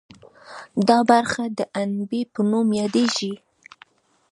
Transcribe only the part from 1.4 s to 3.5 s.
د عنبیې په نوم یادیږي.